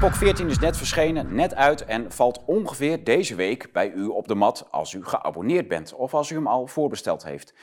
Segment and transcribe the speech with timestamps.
[0.00, 4.28] Epoch 14 is net verschenen, net uit en valt ongeveer deze week bij u op
[4.28, 7.54] de mat als u geabonneerd bent of als u hem al voorbesteld heeft.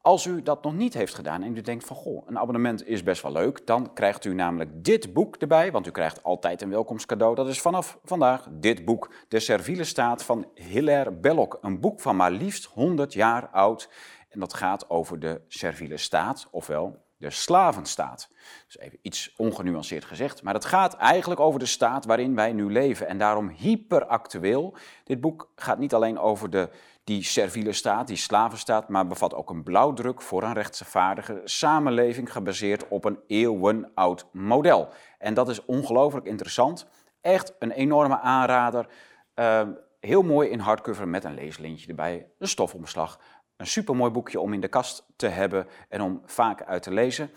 [0.00, 3.02] Als u dat nog niet heeft gedaan en u denkt van goh, een abonnement is
[3.02, 6.70] best wel leuk, dan krijgt u namelijk dit boek erbij, want u krijgt altijd een
[6.70, 7.34] welkomstcadeau.
[7.34, 11.58] Dat is vanaf vandaag dit boek, De Serviele Staat van Hilaire Belloc.
[11.60, 13.90] Een boek van maar liefst 100 jaar oud
[14.28, 18.28] en dat gaat over de serviele staat, ofwel de slavenstaat.
[18.66, 22.72] Dus even iets ongenuanceerd gezegd, maar het gaat eigenlijk over de staat waarin wij nu
[22.72, 24.76] leven en daarom hyperactueel.
[25.04, 26.70] Dit boek gaat niet alleen over de,
[27.04, 32.88] die serviele staat, die slavenstaat, maar bevat ook een blauwdruk voor een rechtvaardige samenleving gebaseerd
[32.88, 34.88] op een eeuwenoud model.
[35.18, 36.86] En dat is ongelooflijk interessant.
[37.20, 38.86] Echt een enorme aanrader.
[39.34, 39.62] Uh,
[40.00, 43.20] heel mooi in hardcover met een leeslintje erbij, een stofomslag.
[43.58, 47.30] Een supermooi boekje om in de kast te hebben en om vaak uit te lezen.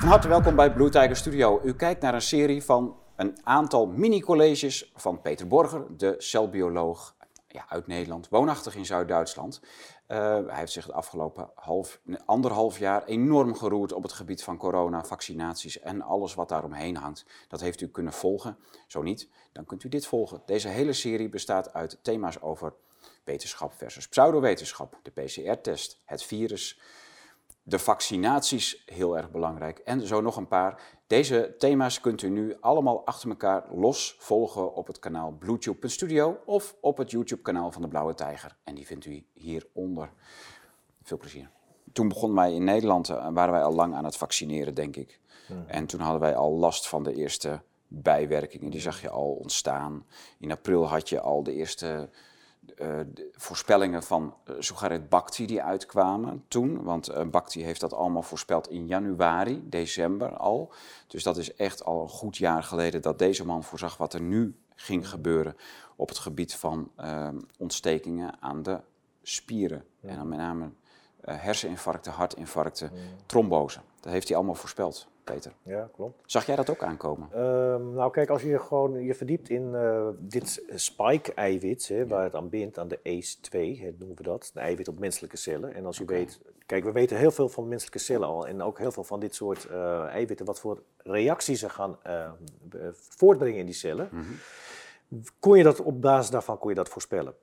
[0.00, 1.60] Van harte welkom bij Blue Tiger Studio.
[1.64, 7.16] U kijkt naar een serie van een aantal mini-colleges van Peter Borger, de celbioloog
[7.48, 9.60] ja, uit Nederland, woonachtig in Zuid-Duitsland.
[10.08, 14.56] Uh, hij heeft zich het afgelopen half, anderhalf jaar enorm geroerd op het gebied van
[14.56, 17.24] corona, vaccinaties en alles wat daaromheen hangt.
[17.48, 18.58] Dat heeft u kunnen volgen.
[18.86, 20.42] Zo niet, dan kunt u dit volgen.
[20.46, 22.72] Deze hele serie bestaat uit thema's over
[23.24, 26.80] wetenschap versus pseudowetenschap, de PCR-test, het virus,
[27.68, 30.82] de vaccinaties, heel erg belangrijk, en zo nog een paar.
[31.06, 36.76] Deze thema's kunt u nu allemaal achter elkaar los volgen op het kanaal BlueTube.studio of
[36.80, 38.56] op het YouTube-kanaal van de Blauwe Tijger.
[38.64, 40.10] En die vindt u hieronder.
[41.02, 41.50] Veel plezier.
[41.92, 45.20] Toen begon wij in Nederland, uh, waren wij al lang aan het vaccineren, denk ik.
[45.46, 45.64] Hmm.
[45.66, 48.70] En toen hadden wij al last van de eerste bijwerkingen.
[48.70, 50.06] Die zag je al ontstaan.
[50.38, 52.08] In april had je al de eerste
[52.76, 53.00] uh,
[53.32, 56.82] voorspellingen van uh, Sugaret Bhakti die uitkwamen toen.
[56.82, 60.72] Want uh, Bhakti heeft dat allemaal voorspeld in januari, december al.
[61.06, 64.20] Dus dat is echt al een goed jaar geleden dat deze man voorzag wat er
[64.20, 65.56] nu ging gebeuren
[65.96, 67.28] op het gebied van uh,
[67.58, 68.80] ontstekingen aan de
[69.22, 69.84] spieren.
[70.00, 70.08] Ja.
[70.08, 70.70] En dan met name
[71.20, 73.00] herseninfarcten, hartinfarcten, ja.
[73.26, 73.80] trombose.
[74.00, 75.08] Dat heeft hij allemaal voorspeld.
[75.32, 75.52] Peter.
[75.62, 76.22] Ja, klopt.
[76.26, 77.44] Zag jij dat ook aankomen?
[77.44, 82.06] Um, nou, kijk, als je gewoon je verdiept in uh, dit spike-eiwit, ja.
[82.06, 83.52] waar het aan bindt, aan de ACE2,
[83.98, 85.74] noemen we dat, een eiwit op menselijke cellen.
[85.74, 86.16] En als je okay.
[86.16, 89.20] weet, kijk, we weten heel veel van menselijke cellen al en ook heel veel van
[89.20, 92.30] dit soort uh, eiwitten, wat voor reacties ze gaan uh,
[92.92, 94.08] voortbrengen in die cellen.
[94.12, 94.36] Mm -hmm.
[95.38, 97.34] Kon je dat op basis daarvan kon je dat voorspellen?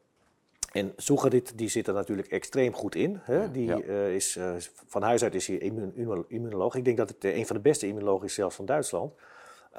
[0.75, 3.19] En Soegarit die zit er natuurlijk extreem goed in.
[3.21, 3.51] Hè?
[3.51, 3.81] Die ja.
[3.81, 4.51] uh, is, uh,
[4.87, 6.75] van huis uit is hij immun, immunoloog.
[6.75, 9.13] Ik denk dat het een van de beste immunologen is zelfs van Duitsland.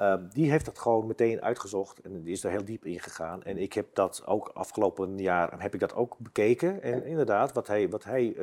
[0.01, 3.43] Uh, die heeft dat gewoon meteen uitgezocht en die is er heel diep in gegaan.
[3.43, 6.81] En ik heb dat ook afgelopen jaar heb ik dat ook bekeken.
[6.81, 8.35] En inderdaad, wat hij, wat hij,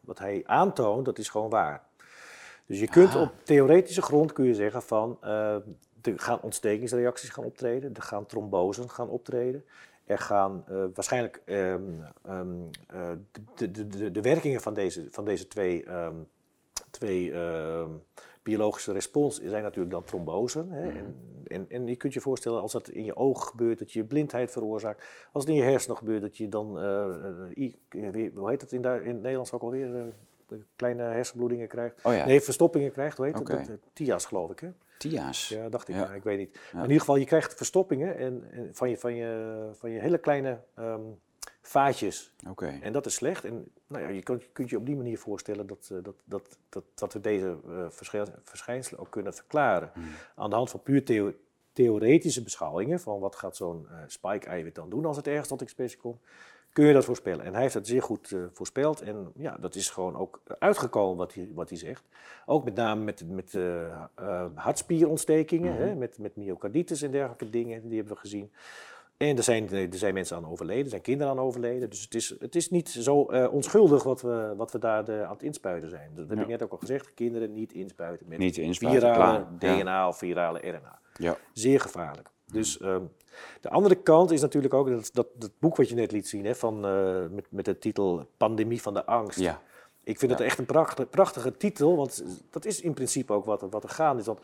[0.00, 1.82] wat hij aantoont, dat is gewoon waar.
[2.66, 3.22] Dus je kunt Aha.
[3.22, 5.18] op theoretische grond kun je zeggen van
[6.02, 9.64] er gaan ontstekingsreacties gaan optreden, er gaan trombosen gaan optreden.
[10.10, 13.10] Er gaan uh, waarschijnlijk um, um, uh,
[13.54, 16.28] de, de, de, de, werkingen van deze, van deze twee, um,
[16.90, 17.32] twee
[18.42, 20.70] biologische respons zijn natuurlijk dan trombosen.
[20.70, 20.84] Hè?
[20.84, 20.96] Mm.
[20.96, 21.14] En,
[21.46, 24.50] en, en, je kunt je voorstellen als dat in je oog gebeurt, dat je blindheid
[24.50, 25.28] veroorzaakt.
[25.32, 27.04] Als het in je hersenen gebeurt, dat je dan, uh,
[28.34, 30.12] hoe heet het in, in het Nederlands ook alweer,
[30.76, 31.94] kleine hersenbloedingen krijgt.
[32.02, 32.26] Oh ja.
[32.26, 33.56] Nee, verstoppingen krijgt, hoe heet okay.
[33.56, 33.80] het?
[33.92, 34.68] TIA's geloof ik hè?
[34.98, 35.48] TIA's?
[35.48, 36.00] Ja, dacht ik, ja.
[36.00, 36.58] Ja, ik weet niet.
[36.72, 36.76] Ja.
[36.76, 40.18] in ieder geval, je krijgt verstoppingen en, en van, je, van, je, van je hele
[40.18, 41.18] kleine um,
[41.60, 42.34] vaatjes.
[42.48, 42.80] Okay.
[42.80, 43.44] En dat is slecht.
[43.44, 46.58] En nou ja, je kunt, kunt je op die manier voorstellen dat, uh, dat, dat,
[46.68, 47.84] dat, dat we deze uh,
[48.44, 49.90] verschijnselen ook kunnen verklaren.
[49.94, 50.04] Hmm.
[50.34, 51.32] Aan de hand van puur theo
[51.72, 56.00] theoretische beschouwingen van wat gaat zo'n uh, spike-eiwit dan doen als het ergens tot expressie
[56.00, 56.20] komt
[56.72, 57.44] kun je dat voorspellen.
[57.44, 59.00] En hij heeft dat zeer goed uh, voorspeld.
[59.00, 62.04] En ja, dat is gewoon ook uitgekomen wat hij, wat hij zegt.
[62.46, 63.82] Ook met name met, met uh,
[64.20, 65.86] uh, hartspierontstekingen, mm -hmm.
[65.86, 68.52] hè, met, met myocarditis en dergelijke dingen, die hebben we gezien.
[69.16, 71.90] En er zijn, er zijn mensen aan overleden, er zijn kinderen aan overleden.
[71.90, 73.14] Dus het is, het is niet zo
[73.50, 76.10] onschuldig wat we, wat we daar de, aan het inspuiten zijn.
[76.14, 76.42] Dat heb ja.
[76.42, 77.14] ik net ook al gezegd.
[77.14, 79.58] Kinderen niet inspuiten met niet inspuiten, virale klaar.
[79.58, 80.08] DNA ja.
[80.08, 80.98] of virale RNA.
[81.14, 81.36] Ja.
[81.52, 82.30] Zeer gevaarlijk.
[82.52, 83.10] Dus um,
[83.60, 86.44] de andere kant is natuurlijk ook dat, dat, dat boek wat je net liet zien,
[86.44, 89.38] hè, van, uh, met, met de titel Pandemie van de Angst.
[89.38, 89.62] Ja.
[90.04, 90.36] Ik vind ja.
[90.36, 93.88] het echt een prachtige, prachtige titel, want dat is in principe ook wat, wat er
[93.88, 94.26] gaande is.
[94.26, 94.40] Want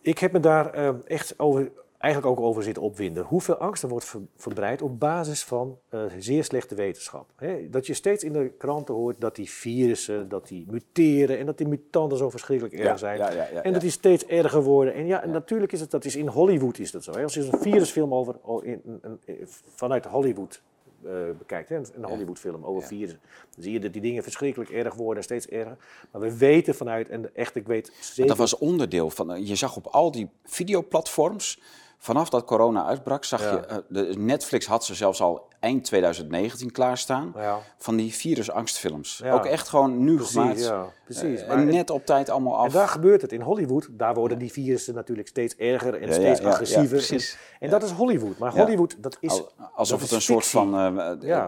[0.00, 1.70] ik heb me daar uh, echt over,
[2.04, 3.24] eigenlijk ook over zitten opwinden.
[3.24, 7.30] Hoeveel angst er wordt ver, verbreid op basis van uh, zeer slechte wetenschap.
[7.36, 11.46] He, dat je steeds in de kranten hoort dat die virussen, dat die muteren en
[11.46, 13.18] dat die mutanten zo verschrikkelijk erg ja, zijn.
[13.18, 14.94] Ja, ja, en dat die steeds erger worden.
[14.94, 17.12] En ja, en natuurlijk is het, dat is in Hollywood is dat zo.
[17.12, 17.22] He.
[17.22, 20.62] Als je een virusfilm over, oh, in, in, in, vanuit Hollywood
[21.04, 23.20] eh, bekijkt, hè, een Hollywoodfilm over virussen,
[23.54, 25.76] dan zie je dat die dingen verschrikkelijk erg worden en steeds erger.
[26.10, 28.26] Maar we weten vanuit, en echt, ik weet zeker...
[28.26, 31.60] Dat was onderdeel van, eh, je zag op al die videoplatforms,
[32.04, 33.50] vanaf dat corona uitbrak, zag Ja.
[33.50, 37.58] je, eh, de, Netflix had ze zelfs al eind 2019 klaarstaan, Ja.
[37.78, 39.20] van die virusangstfilms.
[39.24, 39.32] Ja.
[39.32, 40.64] Ook echt gewoon nu Precies, gemaakt.
[40.64, 41.40] ja, precies.
[41.40, 42.66] Eh, en net op tijd allemaal af.
[42.66, 43.32] En daar gebeurt het.
[43.32, 46.82] In Hollywood, daar worden die virussen natuurlijk steeds erger en steeds agressiever.
[46.98, 47.32] ja, precies.
[47.32, 48.38] En, en dat is Hollywood.
[48.38, 48.52] Maar.
[48.52, 49.30] Hollywood, dat is...
[49.30, 50.78] Al- alsof dat het is een soort van,
[51.26, 51.46] eh,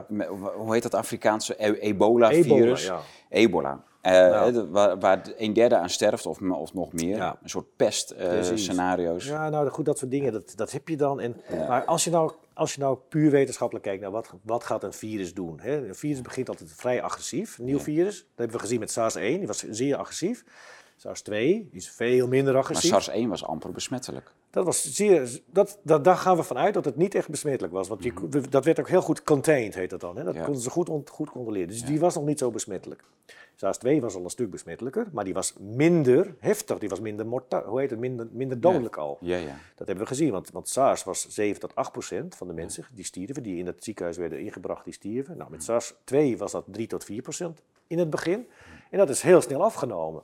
[0.56, 2.85] hoe heet dat Afrikaanse e- ebola-virus?
[2.85, 3.00] Ebola.
[3.29, 3.82] Ebola.
[4.06, 7.17] Eh, eh, waar, waar een derde aan sterft of, of nog meer.
[7.17, 7.38] Ja.
[7.43, 9.26] Een soort pest-scenario's.
[9.26, 11.20] Ja, nou goed, dat soort dingen, dat, dat heb je dan.
[11.20, 11.37] En,
[11.69, 14.93] Maar als je, nou, als je nou puur wetenschappelijk kijkt naar wat, wat gaat een
[14.93, 15.61] virus doen.
[15.61, 15.88] Hè?
[15.88, 17.58] Een virus begint altijd vrij agressief.
[17.58, 20.44] Een nieuw virus, dat hebben we gezien met SARS-1, die was zeer agressief.
[20.96, 21.32] SARS-2
[21.70, 22.90] is veel minder Maar agressief.
[22.90, 24.31] SARS-1 was amper besmettelijk.
[24.50, 27.88] Dat was zeer, dat, dat, daar gaan we vanuit dat het niet echt besmettelijk was.
[27.88, 28.12] Want je,
[28.50, 30.16] dat werd ook heel goed contained, heet dat dan.
[30.16, 30.22] Hè?
[30.25, 30.38] Dat Mhm.
[30.38, 30.44] Ja.
[30.44, 31.69] konden ze goed, goed controleren.
[31.69, 33.02] Dus die was nog niet zo besmettelijk.
[33.56, 36.78] SARS-2 was al een stuk besmettelijker, maar die was minder heftig.
[36.78, 39.19] Die was minder, morta hoe heet het, minder, minder dodelijk al.
[39.20, 39.56] Ja, ja.
[39.75, 42.84] Dat hebben we gezien, want, want SARS was 7 tot 8 procent van de mensen
[42.94, 45.37] die stierven, die in het ziekenhuis werden ingebracht, die stierven.
[45.37, 48.46] Nou, met SARS-2 was dat 3 tot 4 procent in het begin.
[48.90, 50.22] En dat is heel snel afgenomen.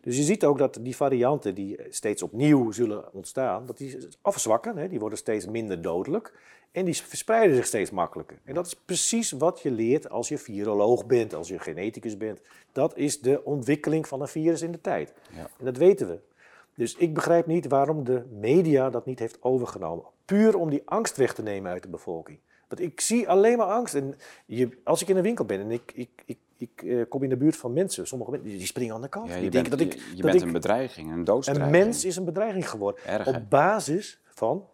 [0.00, 4.76] Dus je ziet ook dat die varianten die steeds opnieuw zullen ontstaan, dat die afzwakken,
[4.76, 6.32] hè, die worden steeds minder dodelijk
[6.72, 8.38] en die verspreiden zich steeds makkelijker.
[8.44, 12.40] En dat is precies wat je leert als je viroloog bent, als je geneticus bent.
[12.72, 15.14] Dat is de ontwikkeling van een virus in de tijd.
[15.34, 15.50] Ja.
[15.58, 16.18] En dat weten we.
[16.74, 20.04] Dus ik begrijp niet waarom de media dat niet heeft overgenomen.
[20.24, 22.38] Puur om die angst weg te nemen uit de bevolking.
[22.68, 23.94] Want ik zie alleen maar angst.
[23.94, 24.14] En
[24.46, 27.28] je, als ik in een winkel ben en ik, ik, ik, ik eh, kom in
[27.28, 29.28] de buurt van mensen, sommige mensen die springen aan de kant.
[29.28, 31.12] Ja, die je denken bent, dat ik, je, je dat bent ik een bedreiging, een
[31.18, 31.84] een doodsbedreiging.
[31.84, 33.04] mens is een bedreiging geworden.
[33.04, 34.66] Erg, op basis van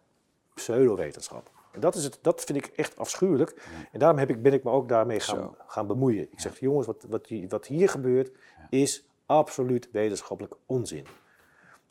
[0.54, 1.50] pseudowetenschap.
[1.72, 3.62] En dat, is het, dat vind ik echt afschuwelijk.
[3.92, 5.56] En daarom heb ik, ben ik me ook daarmee gaan, Zo.
[5.66, 6.22] gaan bemoeien.
[6.32, 8.31] Ik zeg, jongens, wat, wat, hier- wat hier gebeurt
[8.70, 11.06] is absoluut wetenschappelijk onzin.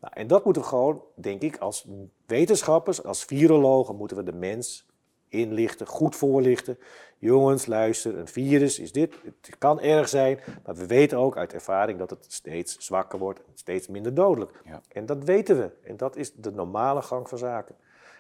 [0.02, 1.88] Nou, en dat moeten we gewoon, denk ik, als
[2.26, 4.86] wetenschappers, als virologen, moeten we de mens
[5.34, 6.78] inlichten, goed voorlichten.
[7.18, 11.54] Jongens, luister, een virus is dit, het kan erg zijn, maar we weten ook uit
[11.54, 14.62] ervaring dat het steeds zwakker wordt steeds minder dodelijk.
[14.66, 14.82] Ja.
[14.92, 15.70] En dat weten we.
[15.84, 17.76] En dat is de normale gang van zaken.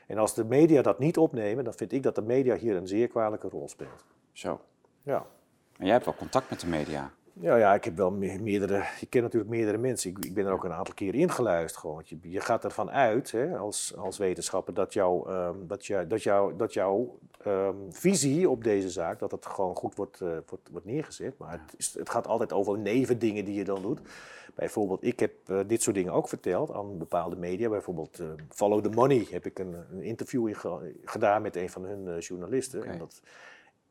[0.07, 2.87] En als de media dat niet opnemen, dan vind ik dat de media hier een
[2.87, 4.05] zeer kwalijke rol speelt.
[4.31, 4.61] Zo.
[5.03, 5.25] Ja.
[5.77, 7.11] En jij hebt wel contact met de media.
[7.33, 8.83] Ja, ja, ik heb wel me- meerdere.
[8.99, 10.09] Ik ken natuurlijk meerdere mensen.
[10.09, 11.79] Ik, ik ben er ook een aantal keer ingeluisterd.
[11.81, 11.95] Gewoon.
[11.95, 16.07] Want Je, je gaat ervan uit, hè, als, als wetenschapper, dat, jouw ehm, dat, jou,
[16.07, 16.73] dat, jou, dat
[17.43, 21.37] ehm, visie op deze zaak, dat het gewoon goed wordt, eh, wordt, wordt neergezet.
[21.37, 23.99] Maar het, is, het gaat altijd over nevendingen die je dan doet.
[24.55, 27.69] Bijvoorbeeld, ik heb eh, dit soort dingen ook verteld aan bepaalde media.
[27.69, 31.69] Bijvoorbeeld eh, Follow the Money heb ik een, een interview in ge- gedaan met een
[31.69, 32.83] van hun eh, journalisten.
[32.83, 33.21] En dat,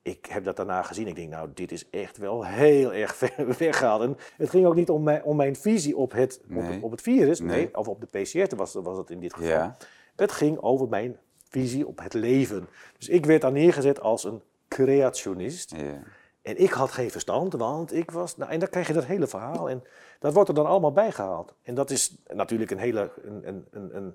[0.02, 1.06] ik heb dat daarna gezien.
[1.06, 4.02] Ik denk, nou, dit is echt wel heel erg ver weggehaald.
[4.02, 6.90] En het ging ook niet om mijn, om mijn visie op het, op, het, op
[6.90, 7.48] het virus, nee.
[7.48, 7.76] Nee.
[7.76, 9.48] of op de PCR was, was het in dit geval.
[9.48, 9.76] Ja.
[10.16, 11.16] Het ging over mijn
[11.48, 12.68] visie op het leven.
[12.98, 15.74] Dus ik werd daar neergezet als een creationist.
[15.76, 16.02] Ja.
[16.42, 18.36] En ik had geen verstand, want ik was...
[18.36, 19.82] Nou, en dan krijg je dat hele verhaal en
[20.18, 21.54] dat wordt er dan allemaal bijgehaald.
[21.62, 23.10] En dat is natuurlijk een hele...
[23.24, 24.14] Een, een, een,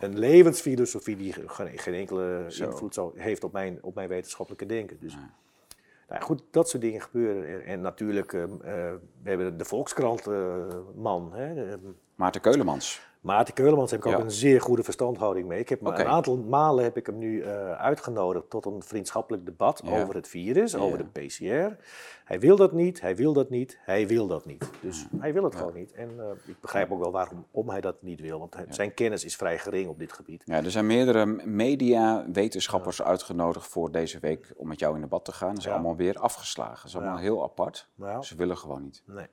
[0.00, 2.64] een, levensfilosofie die geen, geen enkele Zo.
[2.64, 4.98] invloed zou, heeft op mijn, op mijn wetenschappelijke denken.
[5.00, 5.16] Dus,
[6.08, 7.64] nou goed, dat soort dingen gebeuren.
[7.64, 11.32] En, natuurlijk, ehm, eh, we hebben de Volkskrant-man.
[12.14, 13.00] Maarten Keulemans.
[13.24, 15.58] Maarten Keulemans heb ik ook een zeer goede verstandhouding mee.
[15.60, 16.00] Ik heb, Oké.
[16.00, 20.02] Een aantal malen heb ik hem nu eh, uitgenodigd tot een vriendschappelijk debat Ja.
[20.02, 20.78] over het virus, Ja.
[20.78, 21.76] over de PCR.
[22.24, 24.70] Hij wil dat niet, hij wil dat niet, hij wil dat niet.
[24.80, 25.92] Dus hij wil het gewoon niet.
[25.92, 29.24] En eh, ik begrijp ook wel waarom om hij dat niet wil, want zijn kennis
[29.24, 30.42] is vrij gering op dit gebied.
[30.46, 35.32] Ja, er zijn meerdere media-wetenschappers uitgenodigd voor deze week om met jou in debat te
[35.32, 35.54] gaan.
[35.54, 36.76] Dat is allemaal weer afgeslagen.
[36.76, 37.88] Dat is allemaal heel apart.
[38.20, 39.02] Ze willen gewoon niet.
[39.06, 39.26] Nee.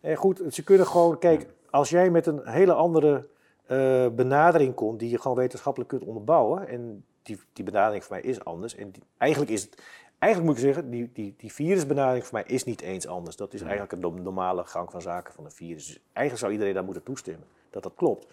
[0.00, 3.26] En goed, ze kunnen gewoon, kijk, als jij met een hele andere
[3.66, 8.24] eh, benadering komt, die je gewoon wetenschappelijk kunt onderbouwen, en die, die benadering voor mij
[8.24, 9.82] is anders, en die- eigenlijk is het,
[10.18, 13.36] eigenlijk moet ik zeggen, die, die, die virusbenadering voor mij is niet eens anders.
[13.36, 15.86] Dat is eigenlijk een no- normale gang van zaken van een virus.
[15.86, 18.26] Dus eigenlijk zou iedereen daar moeten toestemmen, dat dat klopt.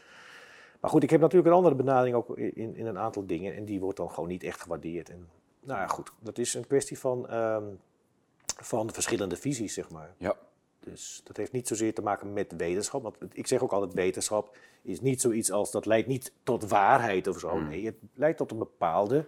[0.79, 3.65] Maar goed, ik heb natuurlijk een andere benadering ook in, in een aantal dingen, en
[3.65, 5.09] die wordt dan gewoon niet echt gewaardeerd.
[5.09, 5.27] En,
[5.63, 7.63] nou ja, goed, dat is een kwestie van, ehm,
[8.61, 10.13] van verschillende visies, zeg maar.
[10.17, 10.35] Ja.
[10.85, 13.03] Dus dat heeft niet zozeer te maken met wetenschap.
[13.03, 17.27] Want ik zeg ook altijd, wetenschap is niet zoiets als, dat leidt niet tot waarheid
[17.27, 17.59] of zo.
[17.59, 19.25] Nee, het leidt tot een bepaalde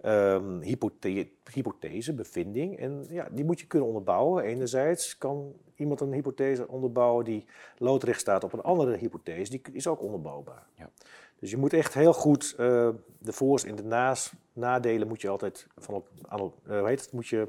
[0.00, 2.78] ehm, hypothe- hypothese, bevinding.
[2.78, 4.44] En ja, die moet je kunnen onderbouwen.
[4.44, 7.44] Enerzijds kan iemand een hypothese onderbouwen die
[7.78, 9.50] loodrecht staat op een andere hypothese.
[9.50, 10.66] Die is ook onderbouwbaar.
[10.78, 10.90] Ja.
[11.38, 12.88] Dus je moet echt heel goed uh,
[13.18, 17.00] de voor's en de na's, nadelen moet je altijd van op, aan, uh, hoe heet
[17.00, 17.48] het, moet je,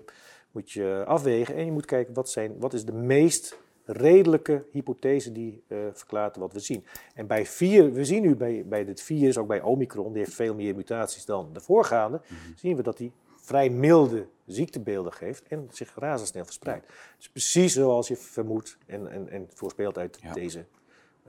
[0.52, 1.56] moet je afwegen.
[1.56, 6.36] En je moet kijken wat, zijn, wat is de meest redelijke hypothese die uh, verklaart
[6.36, 6.86] wat we zien.
[7.14, 10.36] En bij vier, we zien nu bij, bij dit virus, ook bij Omicron, die heeft
[10.36, 12.36] veel meer mutaties dan de voorgaande, mhm.
[12.56, 16.88] zien we dat die vrij milde ziektebeelden geeft en zich razendsnel verspreidt.
[17.18, 20.66] Dus precies zoals je vermoedt en, en, en voorspeelt uit deze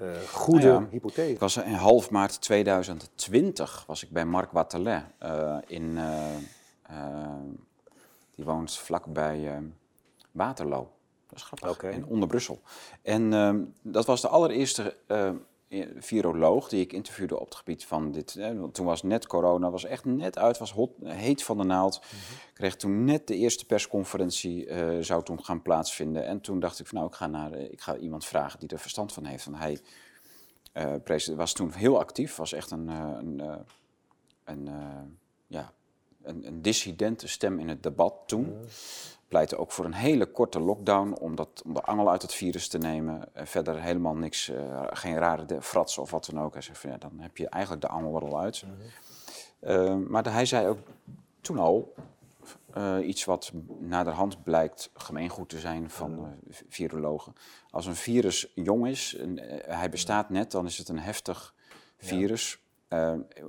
[0.01, 1.33] uh, goede nou hypothese.
[1.33, 5.99] Ik was in half maart 2020 was ik bij Marc Watelet uh, in,
[8.43, 9.63] die woont vlakbij
[10.31, 10.91] Waterloo.
[11.27, 11.71] Dat is grappig.
[11.71, 11.93] Okay.
[11.93, 12.61] In onder Brussel.
[13.03, 14.97] En ehm, dat was de allereerste
[15.99, 18.35] viroloog die ik interviewde op het gebied van dit.
[18.35, 22.01] Hè, toen was net corona, was echt net uit, was hot, heet van de naald.
[22.01, 22.19] Mm
[22.55, 26.27] Kreeg toen net de eerste persconferentie, uh, zou toen gaan plaatsvinden.
[26.27, 28.79] En toen dacht ik van nou, ik ga, naar, ik ga iemand vragen die er
[28.79, 29.47] verstand van heeft.
[29.47, 29.79] En hij
[31.07, 33.65] uh, was toen heel actief, was echt een, uh, een,
[34.45, 34.71] een
[35.47, 35.73] ja,
[36.23, 38.57] een, een, dissidente stem in het debat toen.
[39.29, 42.69] Pleitte ook voor een hele korte lockdown om, dat, om de angel uit het virus
[42.69, 43.35] te nemen.
[43.35, 46.53] En verder helemaal niks, uh, geen rare fratsen of wat dan ook.
[46.53, 48.63] Hij zei van, ja, dan heb je eigenlijk de angel er al uit.
[48.67, 48.71] Mm
[49.61, 50.03] -hmm.
[50.03, 50.79] uh, maar hij zei ook
[51.41, 51.95] toen al
[52.77, 57.35] uh, iets wat naderhand blijkt gemeengoed te zijn van uh, virologen.
[57.71, 61.55] Als een virus jong is, en, hij bestaat net, dan is het een heftig
[61.97, 62.51] virus.
[62.51, 62.72] Ja.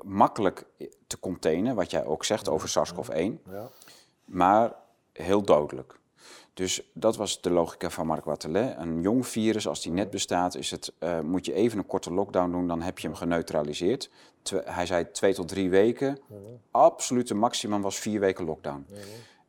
[0.02, 0.66] Makkelijk
[1.08, 3.52] te containen, wat jij ook zegt over SARS-CoV-1.
[3.52, 3.70] Ja.
[4.26, 4.74] Maar
[5.12, 6.00] heel dodelijk.
[6.54, 8.76] Dus dat was de logica van Marc Watelet.
[8.78, 12.14] Een jong virus, als die net bestaat, is het, uh, moet je even een korte
[12.14, 14.10] lockdown doen, dan heb je hem geneutraliseerd.
[14.66, 16.20] hij zei twee tot drie weken.
[16.28, 16.38] Mm
[16.72, 18.86] Absolute maximum was vier weken lockdown.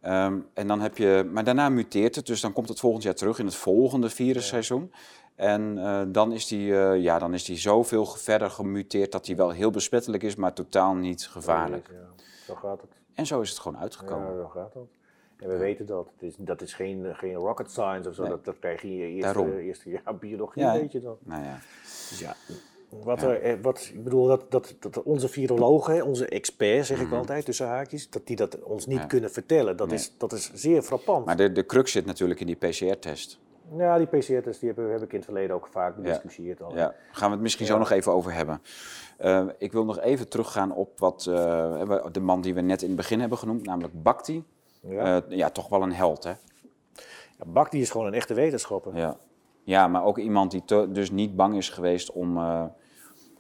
[0.03, 3.15] um, en dan heb je, maar daarna muteert het, dus dan komt het volgend jaar
[3.15, 4.93] terug in het volgende virusseizoen.
[5.35, 9.37] En uh, dan, is die, uh, ja, dan is die zoveel verder gemuteerd dat hij
[9.37, 11.91] wel heel besmettelijk is, maar totaal niet gevaarlijk.
[11.93, 12.91] Ja, zo gaat het.
[13.15, 14.31] En zo is het gewoon uitgekomen.
[14.31, 14.89] Ja, zo gaat het.
[15.37, 16.11] En we weten dat.
[16.13, 18.29] Het is, dat is geen, geen rocket science of zo.
[18.29, 20.73] Dat, dat krijg je in je eerste, eerste jaar biologie, ja.
[20.73, 21.19] weet je dat.
[21.23, 21.59] Nou ja.
[21.83, 22.37] Dus ja,
[23.03, 27.07] wat, er, eh, wat, ik bedoel, dat, dat, dat onze virologen, onze experts, zeg ik
[27.07, 27.15] mhm.
[27.15, 29.77] altijd, tussen haakjes, dat die dat ons niet kunnen vertellen.
[29.77, 31.27] Dat, is, dat is zeer frappant.
[31.27, 33.39] Maar de, de crux zit natuurlijk in die PCR-test.
[33.73, 36.59] Ja, die PCR-test die heb, heb, ik in het verleden ook vaak bediscussieerd.
[36.59, 36.67] Ja.
[36.75, 36.95] ja.
[37.13, 38.63] gaan we het misschien zo nog even over hebben.
[39.25, 42.89] Uh, ik wil nog even teruggaan op wat uh, de man die we net in
[42.89, 44.45] het begin hebben genoemd, namelijk Bakti.
[44.81, 45.23] Ja.
[45.29, 46.33] Uh, ja, toch wel een held, hè?
[47.39, 48.97] Ja, Bak die is gewoon een echte wetenschapper.
[48.97, 49.17] Ja,
[49.63, 52.39] ja maar ook iemand die dus niet bang is geweest om,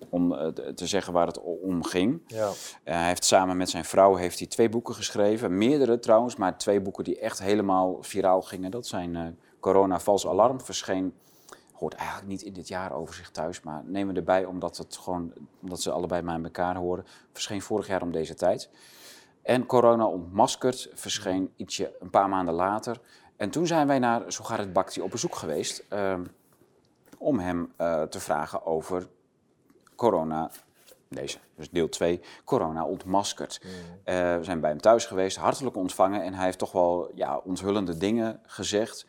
[0.09, 2.23] om te zeggen waar het om ging.
[2.27, 2.51] Ja.
[2.85, 5.59] hij heeft samen met zijn vrouw heeft hij twee boeken geschreven.
[5.59, 8.71] Meerdere trouwens, maar twee boeken die echt helemaal viraal gingen.
[8.71, 11.15] Dat zijn Corona Vals Alarm, verscheen...
[11.73, 14.97] Hoort eigenlijk niet in dit jaar over zich thuis, maar nemen we erbij omdat, het
[14.97, 17.07] gewoon, omdat ze allebei bij elkaar horen.
[17.33, 18.71] Verscheen vorig jaar om deze tijd.
[19.43, 23.01] En Corona ontmaskerd verscheen ietsje een paar maanden later.
[23.37, 26.19] En toen zijn wij naar Sogaret Bakti op bezoek geweest uh,
[27.19, 29.09] om hem uh, te vragen over
[29.95, 30.51] corona,
[31.09, 33.61] deze, dus deel 2, corona ontmaskerd.
[33.63, 33.71] Mm.
[33.71, 37.37] Uh, we zijn bij hem thuis geweest, hartelijk ontvangen en hij heeft toch wel ja,
[37.37, 39.07] onthullende dingen gezegd.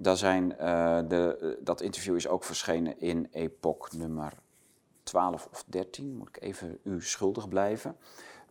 [0.00, 4.32] Dat, zijn, uh, de, dat interview is ook verschenen in Epoch nummer
[5.02, 7.96] 12 of 13, moet ik even u schuldig blijven.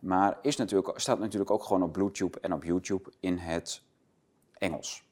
[0.00, 3.82] Maar is natuurlijk, staat natuurlijk ook gewoon op Bluetooth en op YouTube in het
[4.58, 5.04] Engels,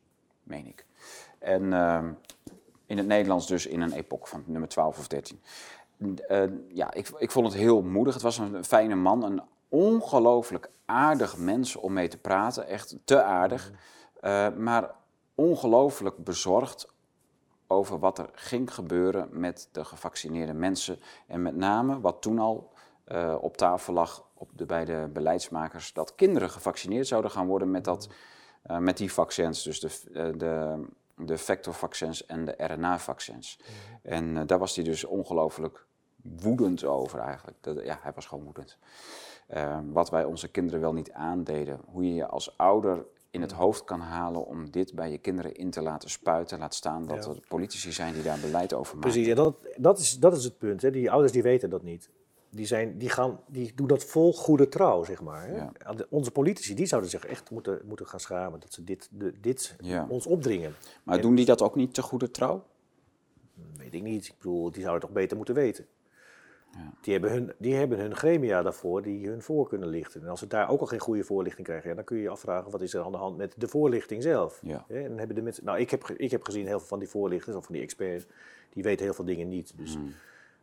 [0.43, 0.87] meen ik.
[1.39, 2.05] En uh,
[2.87, 5.41] in het Nederlands dus in een epoch van nummer 12 of 13.
[5.99, 8.15] Uh, ja, ik, ik vond het heel moedig.
[8.15, 12.67] Het was een fijne man, een ongelooflijk aardig mens om mee te praten.
[12.67, 13.73] Echt te aardig.
[14.23, 14.95] Uh, maar
[15.37, 16.89] ongelooflijk bezorgd
[17.67, 20.99] over wat er ging gebeuren met de gevaccineerde mensen.
[21.27, 22.73] En met name wat toen al
[23.09, 27.71] uh, op tafel lag op de, bij de beleidsmakers dat kinderen gevaccineerd zouden gaan worden
[27.71, 28.09] met, dat,
[28.71, 30.85] uh, met die vaccins, dus de, uh, de,
[31.17, 33.59] de vectorvaccins en de RNA-vaccins.
[33.61, 34.15] Mhm.
[34.15, 35.87] En daar was hij dus ongelooflijk
[36.23, 37.57] woedend over eigenlijk.
[37.61, 38.79] Dat, ja, hij was gewoon woedend.
[39.93, 41.81] wat wij onze kinderen wel niet aandeden.
[41.87, 45.55] Hoe je je als ouder in het hoofd kan halen om dit bij je kinderen
[45.55, 46.59] in te laten spuiten.
[46.59, 49.11] Laat staan dat er politici zijn die daar beleid over maken.
[49.11, 50.83] Precies, dat, dat, is, dat is het punt.
[50.83, 50.91] Hè.
[50.91, 52.11] Die ouders die weten dat niet
[52.57, 55.49] die, zijn, die, gaan, die doen dat vol goede trouw, zeg maar.
[55.49, 55.65] Hè?
[56.09, 59.77] Onze politici die zouden zich echt moeten, moeten gaan schamen dat ze dit, de, dit
[60.09, 60.75] ons opdringen.
[61.03, 62.65] Maar doen die dat ook niet te goede trouw?
[63.77, 64.27] Weet ik niet.
[64.27, 65.87] Ik bedoel, die zouden toch beter moeten weten.
[66.77, 66.93] Ja.
[67.01, 70.23] Die, hebben hun, die hebben hun gremia daarvoor die hun voor kunnen lichten.
[70.23, 72.71] En als ze daar ook al geen goede voorlichting krijgen, dan kun je je afvragen
[72.71, 74.61] wat is er aan de hand met de voorlichting zelf.
[74.63, 74.85] Ja.
[74.89, 77.57] En hebben de mensen, nou, ik heb, ik heb gezien heel veel van die voorlichters
[77.57, 78.27] of van die experts,
[78.71, 79.73] die weten heel veel dingen niet.
[79.77, 79.95] Dus.
[79.95, 80.13] Hmm.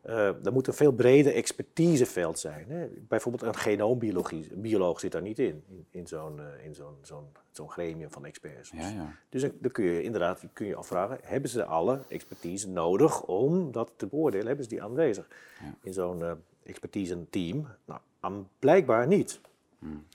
[0.06, 2.66] Uh, er moet een veel breder expertiseveld zijn.
[2.70, 2.88] Hè?
[3.08, 7.70] Bijvoorbeeld een genoombioloog zit daar niet in, in, in zo'n uh, in zo'n zo'n zo'n
[7.70, 8.72] gremium van experts.
[8.72, 9.16] Ja, ja.
[9.30, 13.92] Dus dan kun je inderdaad kun je afvragen, hebben ze alle expertise nodig om dat
[13.96, 14.48] te beoordelen?
[14.48, 15.28] Hebben ze die aanwezig
[15.62, 15.74] ja.
[15.84, 16.32] in zo'n uh,
[16.64, 17.68] expertise-team?
[17.86, 19.40] Nou, blijkbaar niet.
[19.80, 20.06] Hmm.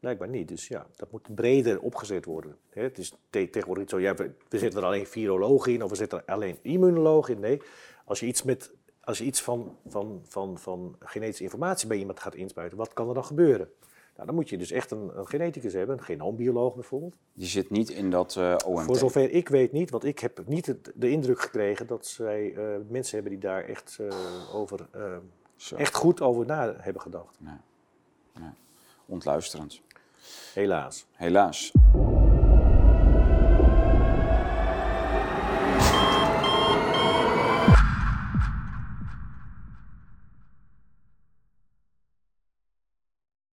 [0.00, 0.48] Blijkbaar niet.
[0.48, 2.56] Dus ja, dat moet breder opgezet worden.
[2.68, 5.96] Het is tegenwoordig niet zo, ja, we, we zetten er alleen virologen in of we
[5.96, 7.40] zetten er alleen immunologen in.
[7.40, 7.60] Nee,
[8.04, 8.70] als je iets, met,
[9.08, 13.08] als je iets van, van, van, van genetische informatie bij iemand gaat inspuiten, wat kan
[13.08, 13.68] er dan gebeuren?
[14.14, 17.16] Nou, dan moet je dus echt een, een geneticus hebben, een genoombioloog bijvoorbeeld.
[17.32, 18.84] Die zit niet in dat uh, eh, OMT?
[18.84, 22.76] Voor zover ik weet niet, want ik heb niet de indruk gekregen dat zij uh,
[22.88, 24.88] mensen hebben die daar echt, uh, over,
[25.76, 27.36] echt goed over na hebben gedacht.
[27.40, 27.54] Nee.
[28.38, 28.50] nee.
[29.06, 29.80] Ontluisterend.
[30.54, 31.06] Helaas.
[31.12, 31.72] Helaas.